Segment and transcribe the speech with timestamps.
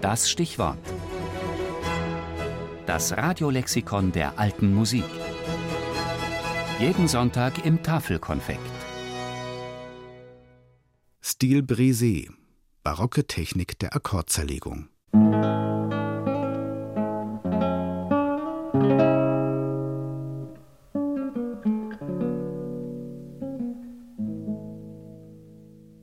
[0.00, 0.78] Das Stichwort.
[2.86, 5.04] Das Radiolexikon der alten Musik.
[6.78, 8.60] Jeden Sonntag im Tafelkonfekt.
[11.20, 12.30] Stil brisé.
[12.82, 14.88] Barocke Technik der Akkordzerlegung.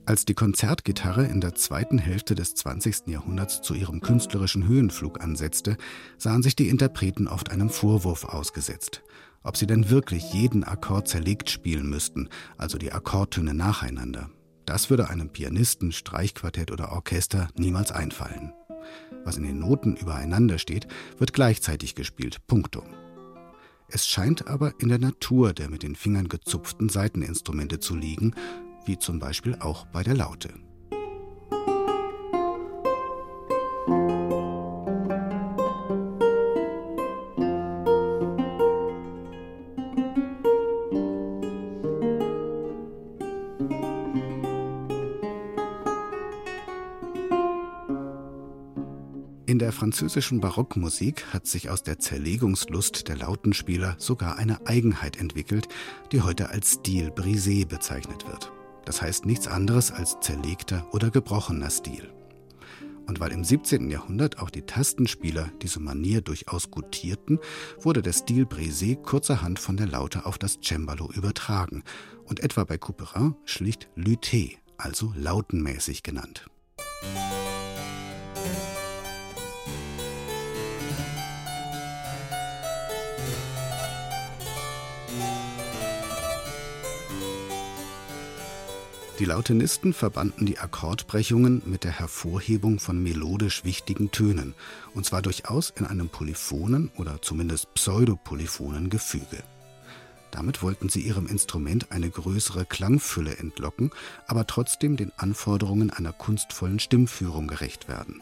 [0.08, 3.07] Als die Konzertgitarre in der zweiten Hälfte des 20.
[3.07, 5.75] Jahrhunderts zu ihrem künstlerischen Höhenflug ansetzte,
[6.18, 9.04] sahen sich die Interpreten oft einem Vorwurf ausgesetzt,
[9.43, 14.30] ob sie denn wirklich jeden Akkord zerlegt spielen müssten, also die Akkordtöne nacheinander.
[14.66, 18.54] Das würde einem Pianisten, Streichquartett oder Orchester niemals einfallen.
[19.25, 22.86] Was in den Noten übereinander steht, wird gleichzeitig gespielt, punktum.
[23.89, 28.36] Es scheint aber in der Natur der mit den Fingern gezupften Saiteninstrumente zu liegen,
[28.87, 30.50] wie zum Beispiel auch bei der Laute.
[49.47, 55.67] In der französischen Barockmusik hat sich aus der Zerlegungslust der Lautenspieler sogar eine Eigenheit entwickelt,
[56.11, 58.51] die heute als Stil brisé bezeichnet wird.
[58.88, 62.09] Das heißt nichts anderes als zerlegter oder gebrochener Stil.
[63.05, 63.89] Und weil im 17.
[63.89, 67.39] Jahrhundert auch die Tastenspieler diese Manier durchaus gutierten,
[67.81, 71.83] wurde der Stil Brisé kurzerhand von der Laute auf das Cembalo übertragen
[72.23, 76.49] und etwa bei Couperin schlicht Luté, also lautenmäßig genannt.
[89.19, 94.53] Die Lautenisten verbanden die Akkordbrechungen mit der Hervorhebung von melodisch wichtigen Tönen,
[94.93, 99.43] und zwar durchaus in einem polyphonen oder zumindest pseudopolyphonen Gefüge.
[100.29, 103.89] Damit wollten sie ihrem Instrument eine größere Klangfülle entlocken,
[104.27, 108.22] aber trotzdem den Anforderungen einer kunstvollen Stimmführung gerecht werden.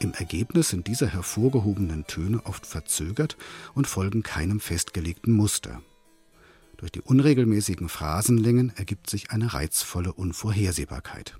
[0.00, 3.36] Im Ergebnis sind diese hervorgehobenen Töne oft verzögert
[3.74, 5.82] und folgen keinem festgelegten Muster.
[6.84, 11.38] Durch die unregelmäßigen Phrasenlängen ergibt sich eine reizvolle Unvorhersehbarkeit.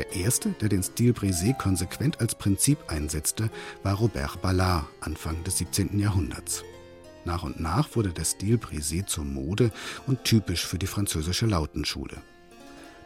[0.00, 3.50] Der erste, der den Stil Brisé konsequent als Prinzip einsetzte,
[3.82, 5.98] war Robert Ballard Anfang des 17.
[5.98, 6.64] Jahrhunderts.
[7.26, 9.70] Nach und nach wurde der Stil Brisé zur Mode
[10.06, 12.16] und typisch für die französische Lautenschule.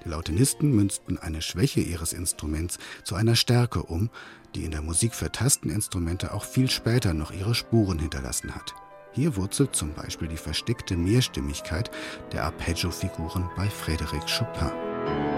[0.04, 4.08] Die Lautenisten münzten eine Schwäche ihres Instruments zu einer Stärke um,
[4.54, 8.72] die in der Musik für Tasteninstrumente auch viel später noch ihre Spuren hinterlassen hat.
[9.10, 11.90] Hier wurzelt zum Beispiel die versteckte Mehrstimmigkeit
[12.30, 15.33] der Arpeggio-Figuren bei Frédéric Chopin.